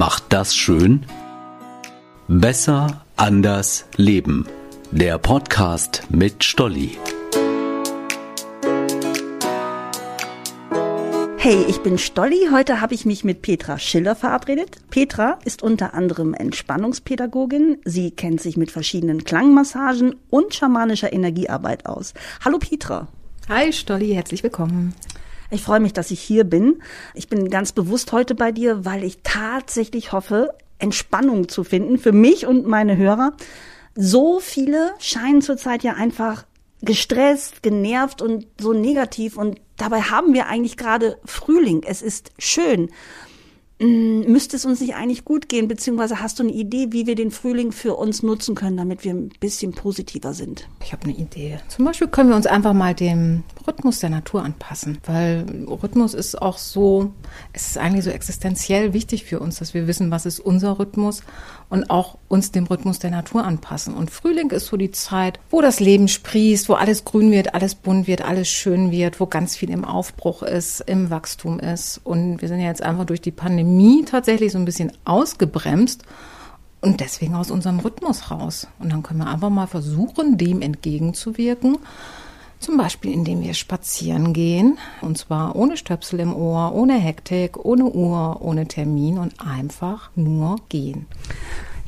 [0.00, 1.04] macht das schön?
[2.26, 4.46] Besser, anders, leben.
[4.90, 6.96] Der Podcast mit Stolli.
[11.36, 12.48] Hey, ich bin Stolli.
[12.50, 14.78] Heute habe ich mich mit Petra Schiller verabredet.
[14.88, 17.82] Petra ist unter anderem Entspannungspädagogin.
[17.84, 22.14] Sie kennt sich mit verschiedenen Klangmassagen und schamanischer Energiearbeit aus.
[22.42, 23.06] Hallo Petra.
[23.50, 24.94] Hi Stolli, herzlich willkommen.
[25.50, 26.82] Ich freue mich, dass ich hier bin.
[27.14, 32.12] Ich bin ganz bewusst heute bei dir, weil ich tatsächlich hoffe, Entspannung zu finden für
[32.12, 33.32] mich und meine Hörer.
[33.94, 36.44] So viele scheinen zurzeit ja einfach
[36.82, 41.82] gestresst, genervt und so negativ und dabei haben wir eigentlich gerade Frühling.
[41.84, 42.90] Es ist schön.
[43.80, 47.14] Mm, müsste es uns nicht eigentlich gut gehen, beziehungsweise hast du eine Idee, wie wir
[47.14, 50.68] den Frühling für uns nutzen können, damit wir ein bisschen positiver sind?
[50.84, 51.58] Ich habe eine Idee.
[51.68, 56.40] Zum Beispiel können wir uns einfach mal dem Rhythmus der Natur anpassen, weil Rhythmus ist
[56.42, 57.12] auch so,
[57.54, 61.22] es ist eigentlich so existenziell wichtig für uns, dass wir wissen, was ist unser Rhythmus
[61.70, 63.94] und auch uns dem Rhythmus der Natur anpassen.
[63.94, 67.76] Und Frühling ist so die Zeit, wo das Leben sprießt, wo alles grün wird, alles
[67.76, 72.00] bunt wird, alles schön wird, wo ganz viel im Aufbruch ist, im Wachstum ist.
[72.02, 76.02] Und wir sind ja jetzt einfach durch die Pandemie tatsächlich so ein bisschen ausgebremst
[76.80, 78.66] und deswegen aus unserem Rhythmus raus.
[78.80, 81.78] Und dann können wir einfach mal versuchen, dem entgegenzuwirken.
[82.58, 84.78] Zum Beispiel, indem wir spazieren gehen.
[85.00, 90.56] Und zwar ohne Stöpsel im Ohr, ohne Hektik, ohne Uhr, ohne Termin und einfach nur
[90.68, 91.06] gehen.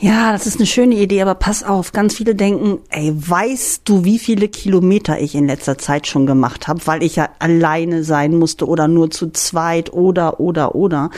[0.02, 4.02] Ja, das ist eine schöne Idee, aber pass auf, ganz viele denken, ey, weißt du,
[4.02, 8.36] wie viele Kilometer ich in letzter Zeit schon gemacht habe, weil ich ja alleine sein
[8.36, 11.10] musste oder nur zu zweit oder oder oder.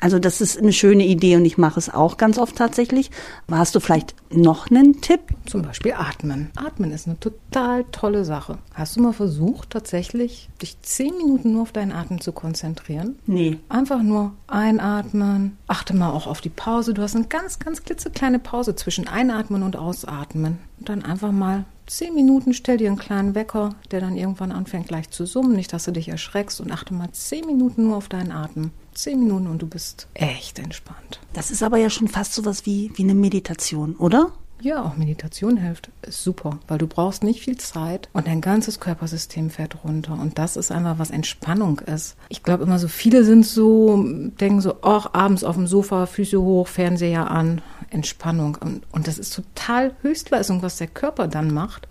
[0.00, 3.10] Also das ist eine schöne Idee und ich mache es auch ganz oft tatsächlich.
[3.50, 5.20] Hast du vielleicht noch einen Tipp?
[5.44, 6.50] Zum Beispiel atmen.
[6.56, 8.56] Atmen ist eine total tolle Sache.
[8.72, 13.18] Hast du mal versucht, tatsächlich dich zehn Minuten nur auf deinen Atem zu konzentrieren?
[13.26, 13.58] Nee.
[13.68, 15.58] Einfach nur einatmen.
[15.66, 16.94] Achte mal auch auf die Pause.
[16.94, 17.82] Du hast eine ganz, ganz
[18.30, 20.58] klitzekleine Pause zwischen Einatmen und Ausatmen.
[20.78, 24.88] Und dann einfach mal zehn Minuten, stell dir einen kleinen Wecker, der dann irgendwann anfängt
[24.88, 25.56] gleich zu summen.
[25.56, 28.70] Nicht, dass du dich erschreckst und achte mal zehn Minuten nur auf deinen Atem.
[28.94, 31.20] Zehn Minuten und du bist echt entspannt.
[31.32, 34.32] Das ist aber ja schon fast sowas wie, wie eine Meditation, oder?
[34.62, 35.90] Ja, auch Meditation hilft.
[36.02, 40.12] Ist super, weil du brauchst nicht viel Zeit und dein ganzes Körpersystem fährt runter.
[40.12, 42.16] Und das ist einfach, was Entspannung ist.
[42.28, 46.40] Ich glaube immer so, viele sind so, denken so, ach, abends auf dem Sofa, Füße
[46.40, 48.56] hoch, Fernseher an, Entspannung.
[48.60, 51.88] Und, und das ist total Höchstleistung, was der Körper dann macht,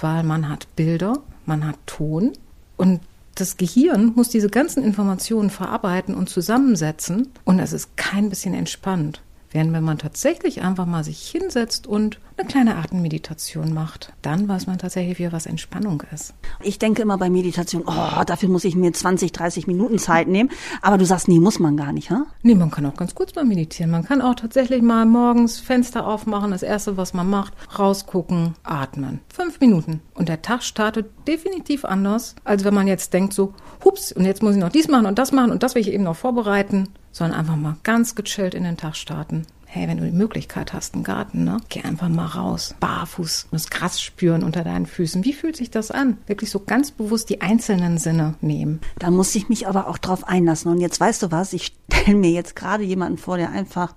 [0.00, 2.32] weil man hat Bilder, man hat Ton
[2.76, 3.00] und
[3.34, 9.20] das Gehirn muss diese ganzen Informationen verarbeiten und zusammensetzen und es ist kein bisschen entspannt.
[9.50, 14.66] Während wenn man tatsächlich einfach mal sich hinsetzt und eine kleine Atemmeditation macht, dann weiß
[14.66, 16.34] man tatsächlich wieder, was Entspannung ist.
[16.62, 20.50] Ich denke immer bei Meditation, oh, dafür muss ich mir 20, 30 Minuten Zeit nehmen.
[20.82, 22.26] Aber du sagst, nee, muss man gar nicht, ha?
[22.42, 23.90] Nee, man kann auch ganz kurz mal meditieren.
[23.90, 29.20] Man kann auch tatsächlich mal morgens Fenster aufmachen, das erste, was man macht, rausgucken, atmen.
[29.32, 30.00] Fünf Minuten.
[30.14, 34.42] Und der Tag startet definitiv anders, als wenn man jetzt denkt so, hups, und jetzt
[34.42, 36.88] muss ich noch dies machen und das machen und das will ich eben noch vorbereiten
[37.16, 39.46] sondern einfach mal ganz gechillt in den Tag starten.
[39.64, 41.56] Hey, wenn du die Möglichkeit hast, einen Garten, ne?
[41.70, 45.24] Geh einfach mal raus, barfuß, das Gras spüren unter deinen Füßen.
[45.24, 46.18] Wie fühlt sich das an?
[46.26, 48.80] Wirklich so ganz bewusst die einzelnen Sinne nehmen.
[48.98, 50.70] Da muss ich mich aber auch drauf einlassen.
[50.70, 53.94] Und jetzt weißt du was, ich stelle mir jetzt gerade jemanden vor, der einfach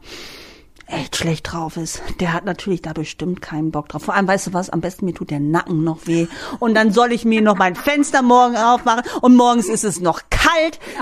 [0.87, 4.03] echt schlecht drauf ist, der hat natürlich da bestimmt keinen Bock drauf.
[4.03, 6.27] Vor allem, weißt du was, am besten mir tut der Nacken noch weh.
[6.59, 10.21] Und dann soll ich mir noch mein Fenster morgen aufmachen und morgens ist es noch
[10.29, 10.38] kalt.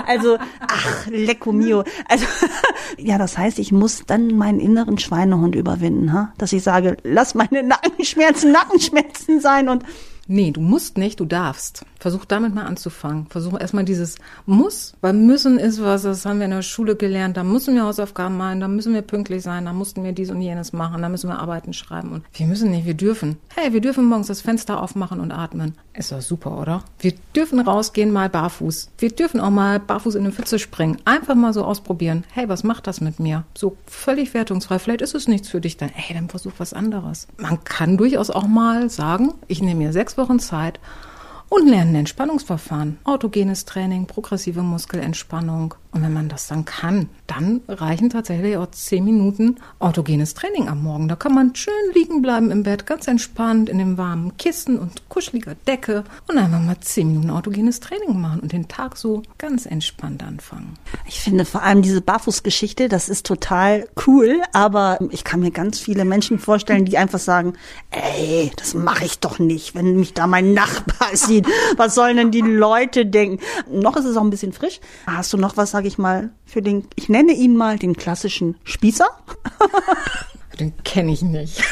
[0.06, 1.84] Also, ach, lecco mio.
[2.08, 2.26] Also,
[2.98, 6.32] ja, das heißt, ich muss dann meinen inneren Schweinehund überwinden, ha?
[6.38, 9.84] dass ich sage, lass meine Nackenschmerzen Nackenschmerzen sein und
[10.30, 11.86] Nee, du musst nicht, du darfst.
[11.98, 13.26] Versuch damit mal anzufangen.
[13.30, 17.38] Versuch erstmal dieses Muss, weil müssen ist was, das haben wir in der Schule gelernt,
[17.38, 20.42] da müssen wir Hausaufgaben machen, da müssen wir pünktlich sein, da mussten wir dies und
[20.42, 23.38] jenes machen, da müssen wir Arbeiten schreiben und wir müssen nicht, wir dürfen.
[23.56, 25.74] Hey, wir dürfen morgens das Fenster aufmachen und atmen.
[25.94, 26.84] Ist doch super, oder?
[27.00, 28.90] Wir dürfen rausgehen mal barfuß.
[28.98, 30.98] Wir dürfen auch mal barfuß in eine Pfütze springen.
[31.06, 32.24] Einfach mal so ausprobieren.
[32.30, 33.44] Hey, was macht das mit mir?
[33.56, 34.78] So völlig wertungsfrei.
[34.78, 35.88] Vielleicht ist es nichts für dich dann.
[35.88, 37.26] Hey, dann versuch was anderes.
[37.38, 40.78] Man kann durchaus auch mal sagen, ich nehme mir sechs Wochen Zeit
[41.48, 45.74] und lernen Entspannungsverfahren, autogenes Training, progressive Muskelentspannung.
[45.92, 50.82] Und wenn man das dann kann, dann reichen tatsächlich auch zehn Minuten autogenes Training am
[50.82, 51.08] Morgen.
[51.08, 55.08] Da kann man schön liegen bleiben im Bett, ganz entspannt in dem warmen Kissen und
[55.08, 59.64] kuscheliger Decke und einfach mal zehn Minuten autogenes Training machen und den Tag so ganz
[59.64, 60.74] entspannt anfangen.
[61.06, 65.78] Ich finde vor allem diese Barfußgeschichte, das ist total cool, aber ich kann mir ganz
[65.78, 67.54] viele Menschen vorstellen, die einfach sagen,
[67.90, 71.46] ey, das mache ich doch nicht, wenn mich da mein Nachbar sieht.
[71.76, 73.42] Was sollen denn die Leute denken?
[73.70, 74.80] Noch ist es auch ein bisschen frisch.
[75.06, 77.96] Hast du noch was, sage sage ich mal, für den, ich nenne ihn mal den
[77.96, 79.06] klassischen Spießer.
[80.60, 81.62] Den kenne ich nicht.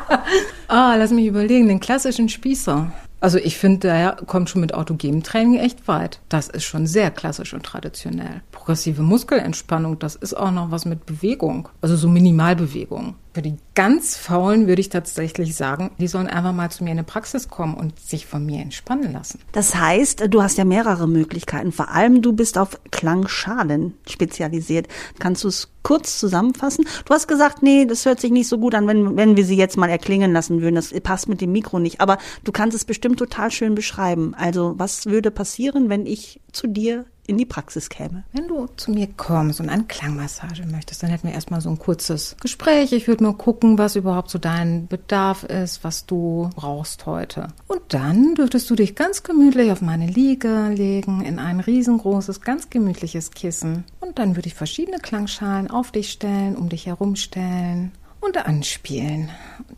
[0.68, 2.90] ah, lass mich überlegen, den klassischen Spießer.
[3.20, 6.20] Also ich finde, der kommt schon mit autogenem Training echt weit.
[6.30, 8.40] Das ist schon sehr klassisch und traditionell.
[8.52, 11.68] Progressive Muskelentspannung, das ist auch noch was mit Bewegung.
[11.82, 13.16] Also so Minimalbewegung.
[13.36, 16.96] Für die ganz Faulen würde ich tatsächlich sagen, die sollen einfach mal zu mir in
[16.96, 19.40] eine Praxis kommen und sich von mir entspannen lassen.
[19.52, 21.70] Das heißt, du hast ja mehrere Möglichkeiten.
[21.70, 24.88] Vor allem du bist auf Klangschalen spezialisiert.
[25.18, 26.86] Kannst du es kurz zusammenfassen?
[27.04, 29.58] Du hast gesagt, nee, das hört sich nicht so gut an, wenn, wenn wir sie
[29.58, 30.76] jetzt mal erklingen lassen würden.
[30.76, 32.00] Das passt mit dem Mikro nicht.
[32.00, 34.34] Aber du kannst es bestimmt total schön beschreiben.
[34.34, 38.24] Also was würde passieren, wenn ich zu dir in die Praxis käme.
[38.32, 41.78] Wenn du zu mir kommst und eine Klangmassage möchtest, dann hätten wir erstmal so ein
[41.78, 42.92] kurzes Gespräch.
[42.92, 47.48] Ich würde mal gucken, was überhaupt so dein Bedarf ist, was du brauchst heute.
[47.66, 52.70] Und dann dürftest du dich ganz gemütlich auf meine Liege legen, in ein riesengroßes, ganz
[52.70, 53.84] gemütliches Kissen.
[54.00, 59.30] Und dann würde ich verschiedene Klangschalen auf dich stellen, um dich herumstellen und anspielen.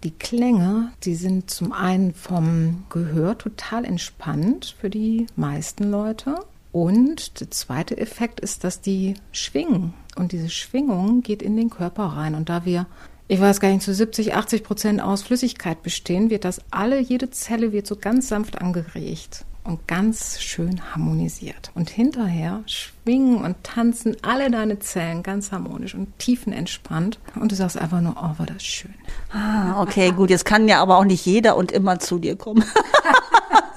[0.05, 6.37] Die Klänge, die sind zum einen vom Gehör total entspannt für die meisten Leute.
[6.79, 9.95] Und der zweite Effekt ist, dass die schwingen.
[10.15, 12.37] Und diese Schwingung geht in den Körper rein.
[12.37, 12.87] Und da wir,
[13.27, 17.31] ich weiß gar nicht, zu 70, 80 Prozent aus Flüssigkeit bestehen, wird das alle, jede
[17.31, 21.73] Zelle wird so ganz sanft angeregt und ganz schön harmonisiert.
[21.75, 27.19] Und hinterher schwingen und tanzen alle deine Zellen ganz harmonisch und tiefenentspannt.
[27.35, 28.95] Und du sagst einfach nur, oh, war das schön.
[29.33, 30.31] Ah, okay, gut.
[30.31, 32.65] Jetzt kann ja aber auch nicht jeder und immer zu dir kommen.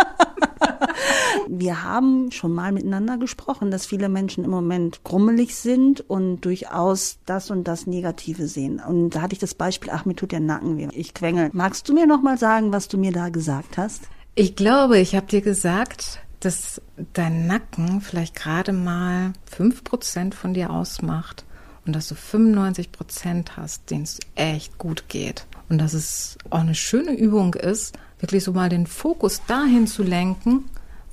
[1.48, 7.20] wir haben schon mal miteinander gesprochen, dass viele Menschen im Moment grummelig sind und durchaus
[7.26, 8.80] das und das Negative sehen.
[8.80, 10.88] Und da hatte ich das Beispiel, ach, mir tut der Nacken weh.
[10.92, 11.50] Ich quengel.
[11.54, 14.04] Magst du mir noch mal sagen, was du mir da gesagt hast?
[14.36, 16.82] Ich glaube, ich habe dir gesagt, dass
[17.14, 21.46] dein Nacken vielleicht gerade mal fünf Prozent von dir ausmacht
[21.86, 25.46] und dass du 95 Prozent hast, denen es echt gut geht.
[25.70, 30.04] Und dass es auch eine schöne Übung ist, wirklich so mal den Fokus dahin zu
[30.04, 30.66] lenken,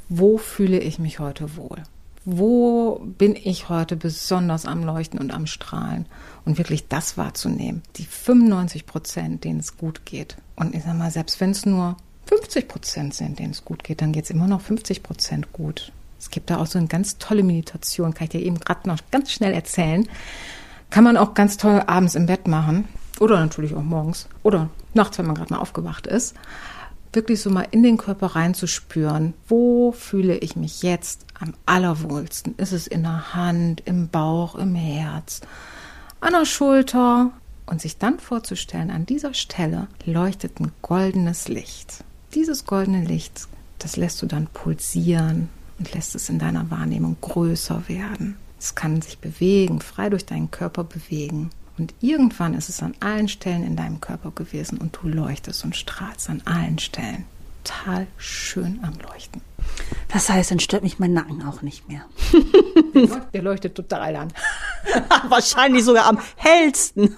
[0.09, 1.83] wo fühle ich mich heute wohl?
[2.25, 6.07] Wo bin ich heute besonders am Leuchten und am Strahlen?
[6.45, 7.83] Und wirklich das wahrzunehmen.
[7.97, 10.37] Die 95 Prozent, denen es gut geht.
[10.57, 11.97] Und ich sag mal, selbst wenn es nur
[12.27, 15.93] 50 Prozent sind, denen es gut geht, dann geht es immer noch 50 Prozent gut.
[16.19, 18.99] Es gibt da auch so eine ganz tolle Meditation, kann ich dir eben gerade noch
[19.11, 20.09] ganz schnell erzählen.
[20.91, 22.89] Kann man auch ganz toll abends im Bett machen.
[23.21, 24.29] Oder natürlich auch morgens.
[24.43, 26.35] Oder nachts, wenn man gerade mal aufgewacht ist
[27.13, 32.55] wirklich so mal in den Körper reinzuspüren, wo fühle ich mich jetzt am allerwohlsten?
[32.57, 35.41] Ist es in der Hand, im Bauch, im Herz,
[36.21, 37.33] an der Schulter?
[37.67, 42.03] Und sich dann vorzustellen, an dieser Stelle leuchtet ein goldenes Licht.
[42.35, 43.47] Dieses goldene Licht,
[43.79, 48.37] das lässt du dann pulsieren und lässt es in deiner Wahrnehmung größer werden.
[48.59, 51.51] Es kann sich bewegen, frei durch deinen Körper bewegen.
[51.79, 55.77] Und irgendwann ist es an allen Stellen in deinem Körper gewesen und du leuchtest und
[55.77, 57.25] strahlst an allen Stellen.
[57.65, 59.43] Total schön am Leuchten.
[60.09, 62.05] Das heißt, dann stört mich mein Nacken auch nicht mehr.
[63.33, 64.29] Der leuchtet total an.
[65.29, 67.15] Wahrscheinlich sogar am hellsten.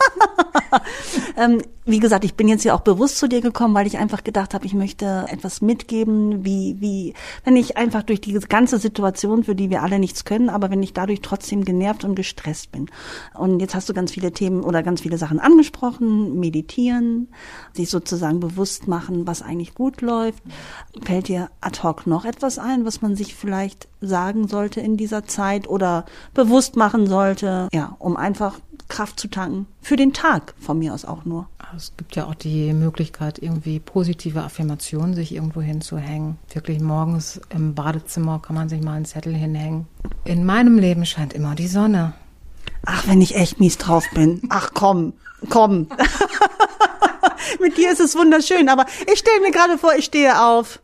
[1.37, 4.23] ähm, wie gesagt, ich bin jetzt ja auch bewusst zu dir gekommen, weil ich einfach
[4.23, 7.15] gedacht habe, ich möchte etwas mitgeben, wie, wie,
[7.45, 10.83] wenn ich einfach durch die ganze Situation, für die wir alle nichts können, aber wenn
[10.83, 12.91] ich dadurch trotzdem genervt und gestresst bin.
[13.35, 17.29] Und jetzt hast du ganz viele Themen oder ganz viele Sachen angesprochen, meditieren,
[17.73, 20.43] sich sozusagen bewusst machen, was eigentlich gut läuft.
[21.03, 25.25] Fällt dir ad hoc noch etwas ein, was man sich vielleicht sagen sollte in dieser
[25.25, 26.05] Zeit oder
[26.35, 29.67] bewusst machen sollte, ja, um einfach Kraft zu tanken.
[29.81, 31.49] Für den Tag von mir aus auch nur.
[31.77, 36.37] Es gibt ja auch die Möglichkeit, irgendwie positive Affirmationen sich irgendwo hinzuhängen.
[36.53, 39.87] Wirklich morgens im Badezimmer kann man sich mal einen Zettel hinhängen.
[40.25, 42.13] In meinem Leben scheint immer die Sonne.
[42.85, 44.43] Ach, wenn ich echt mies drauf bin.
[44.49, 45.13] Ach komm,
[45.49, 45.89] komm.
[47.61, 50.81] Mit dir ist es wunderschön, aber ich stelle mir gerade vor, ich stehe auf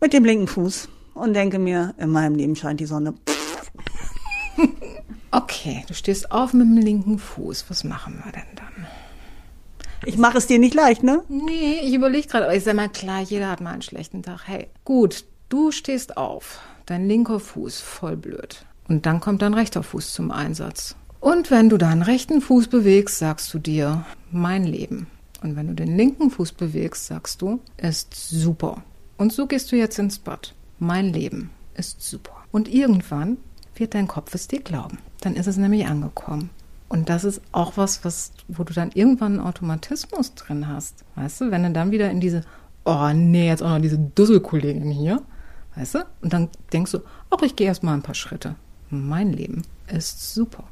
[0.00, 3.14] mit dem linken Fuß und denke mir, in meinem Leben scheint die Sonne.
[5.30, 7.64] Okay, du stehst auf mit dem linken Fuß.
[7.68, 8.86] Was machen wir denn dann?
[10.06, 11.24] Ich mache es dir nicht leicht, ne?
[11.28, 14.42] Nee, ich überlege gerade, aber ich sag mal klar, jeder hat mal einen schlechten Tag.
[14.46, 18.64] Hey, gut, du stehst auf, dein linker Fuß voll blöd.
[18.86, 20.94] Und dann kommt dein rechter Fuß zum Einsatz.
[21.18, 25.08] Und wenn du deinen rechten Fuß bewegst, sagst du dir, mein Leben.
[25.42, 28.84] Und wenn du den linken Fuß bewegst, sagst du, ist super.
[29.16, 30.54] Und so gehst du jetzt ins Bad.
[30.78, 32.32] Mein Leben ist super.
[32.52, 33.38] Und irgendwann
[33.74, 34.98] wird dein Kopf es dir glauben.
[35.20, 36.50] Dann ist es nämlich angekommen.
[36.88, 41.04] Und das ist auch was, was, wo du dann irgendwann einen Automatismus drin hast.
[41.16, 42.42] Weißt du, wenn du dann wieder in diese,
[42.84, 45.22] oh nee, jetzt auch noch diese Dusselkollegin hier,
[45.74, 45.98] weißt du?
[46.22, 47.00] Und dann denkst du,
[47.30, 48.54] ach, ich gehe erst mal ein paar Schritte.
[48.90, 50.64] mein Leben ist super.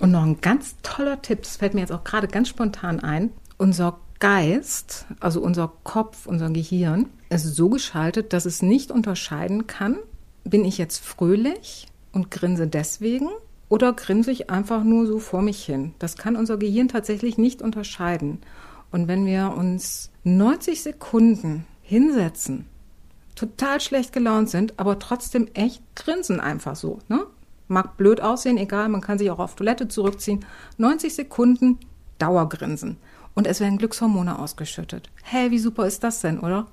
[0.00, 3.30] Und noch ein ganz toller Tipp, das fällt mir jetzt auch gerade ganz spontan ein.
[3.56, 9.96] Unser Geist, also unser Kopf, unser Gehirn, ist so geschaltet, dass es nicht unterscheiden kann,
[10.44, 13.28] bin ich jetzt fröhlich und grinse deswegen
[13.70, 15.94] oder grinse ich einfach nur so vor mich hin.
[15.98, 18.40] Das kann unser Gehirn tatsächlich nicht unterscheiden.
[18.90, 22.66] Und wenn wir uns 90 Sekunden hinsetzen,
[23.36, 27.26] total schlecht gelaunt sind, aber trotzdem echt grinsen einfach so, ne?
[27.68, 30.44] Mag blöd aussehen, egal, man kann sich auch auf Toilette zurückziehen.
[30.76, 31.78] 90 Sekunden
[32.18, 32.96] Dauergrinsen.
[33.34, 35.10] Und es werden Glückshormone ausgeschüttet.
[35.22, 36.66] Hey, wie super ist das denn, oder?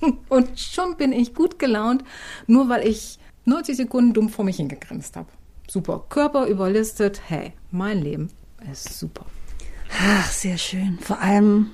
[0.28, 2.04] und schon bin ich gut gelaunt,
[2.46, 5.28] nur weil ich 90 Sekunden dumm vor mich hingegrinst habe.
[5.68, 6.04] Super.
[6.08, 7.20] Körper überlistet.
[7.28, 8.30] Hey, mein Leben
[8.70, 9.26] ist super.
[9.98, 10.98] Ach, sehr schön.
[11.00, 11.70] Vor allem,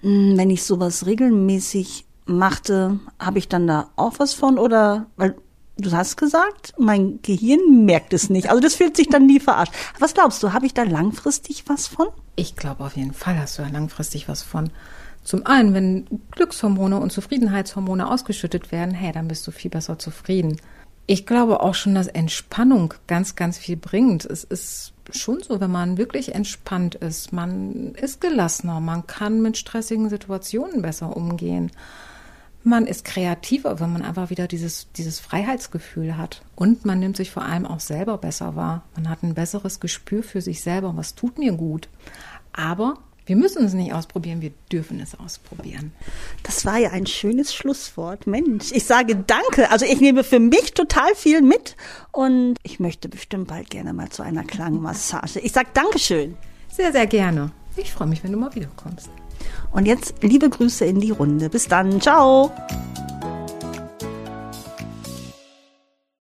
[0.00, 5.36] hm, wenn ich sowas regelmäßig machte, habe ich dann da auch was von oder, weil
[5.82, 8.48] du hast gesagt, mein Gehirn merkt es nicht.
[8.48, 9.72] Also das fühlt sich dann nie verarscht.
[9.98, 12.08] Was glaubst du, habe ich da langfristig was von?
[12.36, 14.70] Ich glaube auf jeden Fall hast du da langfristig was von.
[15.24, 20.60] Zum einen, wenn Glückshormone und Zufriedenheitshormone ausgeschüttet werden, hey, dann bist du viel besser zufrieden.
[21.06, 24.24] Ich glaube auch schon, dass Entspannung ganz, ganz viel bringt.
[24.24, 29.56] Es ist schon so, wenn man wirklich entspannt ist, man ist gelassener, man kann mit
[29.56, 31.70] stressigen Situationen besser umgehen.
[32.64, 36.42] Man ist kreativer, wenn man einfach wieder dieses, dieses Freiheitsgefühl hat.
[36.54, 38.84] Und man nimmt sich vor allem auch selber besser wahr.
[38.94, 40.96] Man hat ein besseres Gespür für sich selber.
[40.96, 41.88] Was tut mir gut?
[42.52, 45.92] Aber wir müssen es nicht ausprobieren, wir dürfen es ausprobieren.
[46.42, 48.26] Das war ja ein schönes Schlusswort.
[48.26, 49.70] Mensch, ich sage danke.
[49.70, 51.76] Also ich nehme für mich total viel mit
[52.10, 55.38] und ich möchte bestimmt bald gerne mal zu einer Klangmassage.
[55.40, 56.36] Ich sage Dankeschön.
[56.68, 57.52] Sehr, sehr gerne.
[57.76, 59.10] Ich freue mich, wenn du mal wiederkommst.
[59.70, 61.48] Und jetzt liebe Grüße in die Runde.
[61.48, 62.00] Bis dann.
[62.00, 62.52] Ciao.